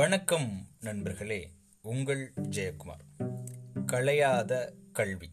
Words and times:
வணக்கம் 0.00 0.66
நண்பர்களே 0.80 1.50
உங்கள் 1.82 2.32
ஜெயக்குமார். 2.36 3.32
களையாத 3.86 4.72
கல்வி. 4.92 5.30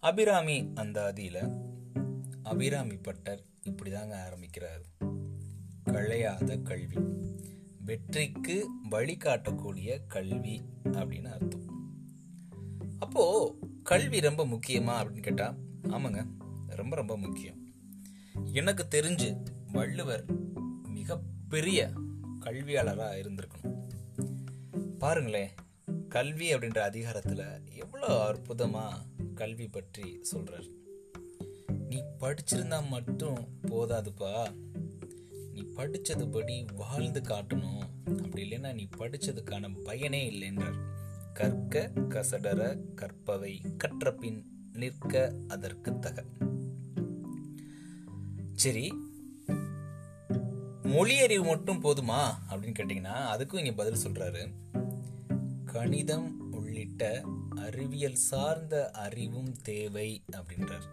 அபிராமி 0.00 0.62
அந்தாதியில் 0.74 1.60
அபிராமி 2.42 2.96
பட்டர் 2.96 3.44
இப்படிதாங்க 3.62 4.12
ஆரம்பிக்கிறார். 4.12 4.82
களையாத 5.84 6.62
கல்வி. 6.62 6.96
வெற்றிக்கு 7.84 8.68
வழிகாட்டக்கூடிய 8.90 9.98
கல்வி 10.08 10.62
அப்படின்னு 10.84 11.26
அர்த்தம். 11.26 11.94
அப்போ 12.98 13.54
கல்வி 13.82 14.20
ரொம்ப 14.20 14.46
முக்கியமா 14.46 15.04
அப்படின்னு 15.04 15.20
கேட்டா 15.20 15.54
ஆமாங்க 15.82 16.26
ரொம்ப 16.66 16.96
ரொம்ப 16.96 17.18
முக்கியம். 17.18 17.74
எனக்கு 18.52 18.86
தெரிஞ்சு 18.90 19.42
வள்ளுவர் 19.72 20.24
மிகப்பெரிய 20.82 21.90
கல்வியாளராக 22.46 23.20
இருந்திருக்கணும். 23.22 23.78
பாருங்களேன் 24.98 25.52
கல்வி 26.08 26.54
அப்படின்ற 26.54 26.78
அதிகாரத்தில் 26.78 27.46
எவ்வளோ 27.74 28.10
அற்புதமாக 28.26 29.04
கல்வி 29.34 29.66
பற்றி 29.68 30.18
சொல்கிறார் 30.22 30.68
நீ 31.88 31.98
படிச்சிருந்தா 32.20 32.78
மட்டும் 32.88 33.40
போதாதுப்பா. 33.62 34.32
நீ 35.52 35.62
படிச்சதுபடி 35.76 36.56
வாழ்ந்து 36.74 37.20
காட்டணும். 37.20 37.84
அப்படி 38.04 38.42
இல்லைன்னா 38.46 38.74
நீ 38.74 38.88
படித்ததுக்கான 38.96 39.70
பயனே 39.84 40.22
இல்லைன்றார். 40.30 40.78
கற்க 41.32 41.90
கசடர 42.08 42.60
கற்பவை 42.94 43.52
கற்றபின் 43.76 44.40
நிற்க 44.72 45.34
அதற்கு 45.48 45.98
தக. 45.98 46.24
சரி 48.54 48.86
மொழி 50.86 51.20
அறிவு 51.20 51.44
மட்டும் 51.44 51.82
போதுமா? 51.82 52.32
அப்படின்னு 52.50 52.74
கேட்டீங்கன்னா 52.78 53.16
அதுக்கும் 53.34 53.58
இங்க 53.58 53.72
பதில் 53.72 54.06
சொல்றாரு. 54.06 54.50
கணிதம் 55.64 56.52
உள்ளிட்ட 56.52 57.24
அறிவியல் 57.56 58.14
சார்ந்த 58.14 58.90
அறிவும் 58.90 59.56
தேவை 59.62 60.22
அப்படின்றார். 60.32 60.86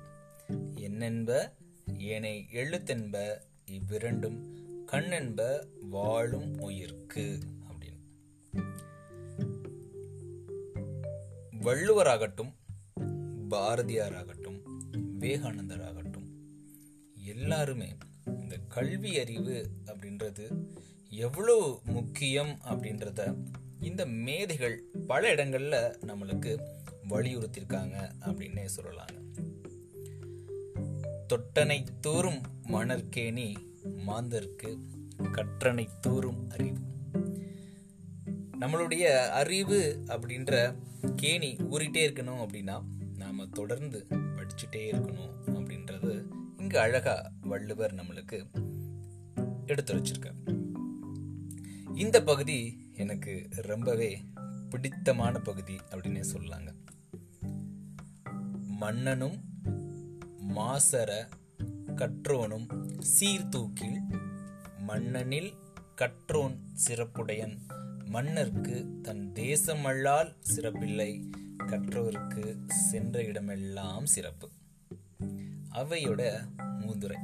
என்னென்ப? 0.75 1.53
ஏனை 1.97 2.47
எழுத்தென்ப? 2.51 3.41
இவ்விரண்டும் 3.65 4.57
கண்ணென்ப 4.85 5.65
வாழும் 5.81 6.59
உயிர்க்கு 6.59 7.39
அப்படின்னு. 7.67 7.99
வள்ளுவராகட்டும் 11.51 12.53
பாரதியாராகட்டும் 13.49 14.61
விவேகானந்தராகட்டும் 14.91 16.27
எல்லாருமே 17.25 17.95
கல்வி 18.73 19.19
அறிவு 19.19 19.69
அப்படின்றது 19.85 20.45
எவ்வளோ 21.09 21.79
முக்கியம் 21.85 22.57
அப்படின்றத 22.63 23.35
இந்த 23.79 24.05
மேதைகள் 24.05 24.81
பல 25.07 25.29
இடங்களில் 25.29 25.97
நம்மளுக்கு 26.07 26.51
வலியுறுத்தியிருக்காங்க 27.09 27.95
அப்படின்னே 28.21 28.65
சொல்லலாங்க. 28.75 29.17
தொட்டனை 31.33 31.85
தூறும் 32.07 32.41
மணற்கேணி 32.67 33.55
மாந்தருக்கு 34.07 34.77
கற்றனை 35.19 35.87
தூறும் 36.07 36.49
அறிவு. 36.49 36.79
நம்மளுடைய 38.59 39.03
அறிவு 39.27 40.03
அப்படின்ற 40.07 40.75
கேணி 41.15 41.51
ஊறிட்டே 41.71 42.03
இருக்கணும் 42.09 42.41
அப்படின்னா 42.43 42.83
நாம் 43.17 43.49
தொடர்ந்து 43.49 44.05
படிச்சுட்டே 44.09 44.91
இருக்கணும் 44.91 45.33
அப்படின்றது 45.45 46.41
இங்க 46.63 46.81
அழகா 46.81 47.31
வள்ளுவர் 47.41 47.93
நம்மளுக்கு 47.93 48.45
எடுத்து 49.65 49.95
வச்சிருக்கார். 49.95 50.65
இந்த 51.95 52.23
பகுதி 52.23 52.89
எனக்கு 52.93 53.47
ரொம்பவே 53.49 54.23
பிடித்தமான 54.69 55.39
பகுதி 55.39 55.75
அப்படின்னே 55.75 56.23
சொல்லலாங்க. 56.33 56.75
மன்னனும் 58.67 59.43
மாசர 60.49 61.27
கற்றோனும் 61.95 62.97
சீர்தூக்கில் 62.99 64.01
மன்னனில் 64.77 65.53
கற்றோன் 65.97 66.57
சிறப்புடையன். 66.87 67.57
மன்னர்க்கு 68.13 69.01
தன் 69.01 69.31
தேசமல்லால் 69.31 70.35
சிறப்பில்லை 70.55 71.29
கற்றோருக்கு 71.57 72.67
சென்ற 72.67 73.23
இடமெல்லாம் 73.23 74.05
சிறப்பு. 74.05 74.49
அவையோட 75.73 76.47
மூதுரை. 76.79 77.17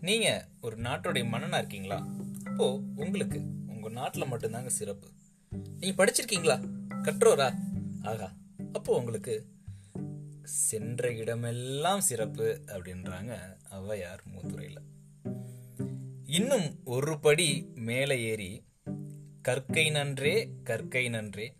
நீங்க 0.00 0.48
ஒரு 0.60 0.76
நாட்டுடைய 0.76 1.24
மன்னனா 1.26 1.58
இருக்கீங்களா? 1.58 2.06
அப்போ 2.44 2.80
உங்களுக்கு 2.96 3.40
உங்க 3.66 3.90
நாட்டுல 3.90 4.26
மட்டும்தாங்க 4.30 4.66
சிறப்பு. 4.66 5.08
நீங்க 5.80 6.04
படிச்சிருக்கீங்களா? 6.04 6.68
கற்றோரா? 6.88 7.54
ஆகா 8.02 8.32
அப்போ 8.72 8.98
உங்களுக்கு 8.98 9.46
சென்ற 10.42 11.12
இடமெல்லாம் 11.12 12.00
சிறப்பு 12.00 12.62
அப்படின்றாங்க 12.66 13.56
ஔவையார் 13.70 14.18
மூதுரையில. 14.34 14.76
இன்னும் 16.24 16.80
ஒரு 16.84 17.20
படி 17.20 17.68
மேலே 17.74 18.20
ஏறி 18.20 18.64
கற்கை 19.42 19.90
நன்றே 19.90 20.50
கற்கை 20.64 21.08
நன்றே 21.08 21.56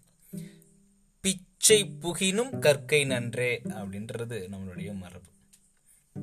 பிச்சை 1.20 1.84
புகினும் 1.84 2.58
கற்கை 2.58 3.04
நன்றே 3.04 3.60
அப்படின்றது 3.64 4.48
நம்மளுடைய 4.52 4.94
மரபு. 4.94 5.30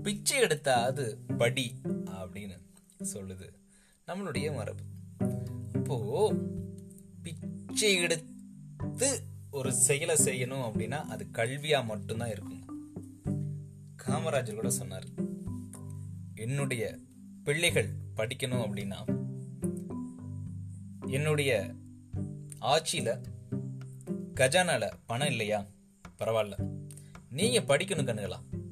பிச்சை 0.02 0.40
எடுத்தா 0.40 0.84
அது 0.84 1.18
படி 1.38 1.81
அப்படின்னு 2.06 2.58
சொல்லுது 3.14 3.50
நம்மளுடைய 4.08 4.56
மரபு. 4.56 4.84
அப்போ 5.74 6.34
பிச்சை 7.24 7.96
எடுத்து 7.96 9.22
ஒரு 9.52 9.74
செயலை 9.74 10.16
செய்யணும் 10.16 10.72
அப்படின்னா 10.72 11.04
அது 11.06 11.28
கல்வியா 11.31 11.86
மட்டும்தான் 11.86 12.30
இருக்கும். 12.30 12.62
காமராஜர் 14.04 14.54
கூட 14.54 14.70
சொன்னார் 14.70 15.06
என்னுடைய 16.36 16.98
பிள்ளைகள் 17.44 17.90
படிக்கணும் 18.16 18.66
அப்படின்னா 18.66 19.22
என்னுடைய 21.08 21.74
ஆட்சியில 22.62 23.22
கஜானால 24.36 24.92
பணம் 25.06 25.28
இல்லையா? 25.28 25.66
பரவாயில்ல. 26.20 26.84
நீங்க 27.30 27.60
படிக்கணும் 27.60 28.08
கண்ணுகளா? 28.08 28.62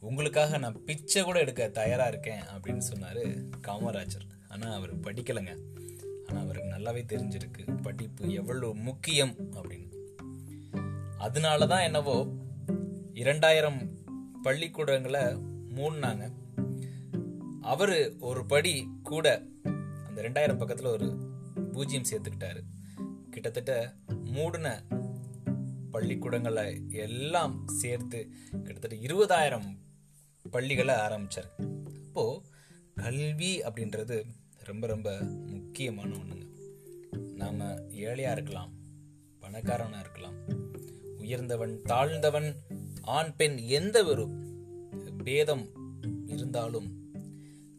உங்களுக்காக 0.00 0.58
நான் 0.58 0.84
பிச்சை 0.84 1.22
கூட 1.22 1.38
எடுக்க 1.38 1.68
தயாராக 1.68 2.08
இருக்கேன் 2.08 2.42
அப்படின்னு 2.42 2.78
சொன்னார் 2.78 3.18
காமராஜர். 3.62 4.28
ஆனால் 4.48 4.74
அவர் 4.74 5.00
படிக்கலைங்க. 5.00 5.58
ஆனால் 6.26 6.42
அவருக்கு 6.42 6.76
நல்லாவே 6.76 7.04
தெரிஞ்சிருக்கு. 7.12 7.82
படிப்பு 7.82 8.32
எவ்வளவு 8.32 8.74
முக்கியம் 8.74 9.36
அப்படின்னு. 9.52 9.94
அதனால 11.18 11.66
தான் 11.66 11.80
என்னவோ 11.80 12.34
இரண்டாயிரம் 13.12 13.90
பள்ளிக்கூடங்களை 14.42 15.22
மூடினாங்க. 15.74 16.32
அவர் 17.60 18.18
ஒரு 18.18 18.46
படி 18.46 18.88
கூட 19.02 19.42
அந்த 20.06 20.22
ரெண்டாயிரம் 20.22 20.58
பக்கத்தில் 20.58 20.86
ஒரு 20.86 21.34
பூஜ்ஜியம் 21.72 22.04
சேர்த்துக்கிட்டாரு. 22.10 22.60
கிட்டத்தட்ட 23.30 23.94
மூடின 24.24 24.82
பள்ளிக்கூடங்களை 25.92 26.82
எல்லாம் 26.88 27.66
சேர்த்து 27.66 28.30
கிட்டத்தட்ட 28.50 28.96
இருபதாயிரம் 28.96 29.84
பள்ளிகளை 30.50 30.94
ஆரம்பித்தார் 30.94 31.50
அப்போது 32.06 32.42
கல்வி 32.94 33.62
அப்படின்றது 33.62 34.24
ரொம்ப 34.56 34.86
ரொம்ப 34.86 35.18
முக்கியமான 35.46 36.14
ஒன்றுங்க 36.14 36.46
நாம் 37.34 37.90
ஏழையாக 37.90 38.40
இருக்கலாம் 38.40 38.72
பணக்காரனாக 39.40 40.00
இருக்கலாம் 40.00 40.34
உயர்ந்தவன் 41.18 41.80
தாழ்ந்தவன் 41.84 42.56
ஆண் 43.02 43.36
பெண் 43.36 43.56
எந்த 43.56 44.04
ஒரு 44.04 44.28
பேதம் 45.24 45.68
இருந்தாலும் 46.26 47.04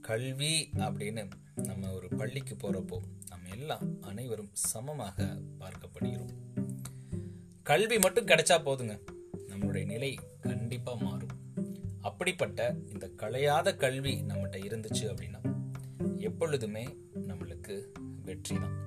கல்வி 0.01 0.69
அப்படின்னு 0.73 1.29
நம்ம 1.55 1.93
ஒரு 1.93 2.07
பள்ளிக்கு 2.07 2.55
போகிறப்போ 2.55 2.97
நம்ம 3.29 3.49
எல்லாம் 3.49 4.01
அனைவரும் 4.01 4.49
சமமாக 4.53 5.37
பார்க்கப்படுகிறோம். 5.59 6.29
கல்வி 7.63 7.99
மட்டும் 7.99 8.25
கிடைச்சா 8.25 8.57
போதுங்க. 8.65 8.99
நம்மளுடைய 9.47 9.85
நிலை 9.85 10.19
கண்டிப்பாக 10.41 11.03
மாறும். 11.03 11.35
அப்படிப்பட்ட 12.07 12.75
இந்த 12.93 13.09
கலையாத 13.17 13.75
கல்வி 13.75 14.13
நம்மகிட்ட 14.27 14.57
இருந்துச்சு 14.69 15.05
அப்படின்னா 15.05 15.41
எப்பொழுதுமே 16.17 16.83
நம்மளுக்கு 17.27 17.75
வெற்றி 18.23 18.55
தான் 18.55 18.77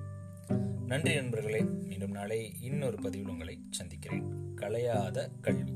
நன்றி 0.85 1.13
நண்பர்களே 1.15 1.61
மீண்டும் 1.61 2.11
நாளை 2.11 2.39
இன்னொரு 2.61 2.97
பதிவில் 3.01 3.27
உங்களை 3.27 3.55
சந்திக்கிறேன். 3.69 4.25
கலையாத 4.55 5.27
கல்வி. 5.41 5.73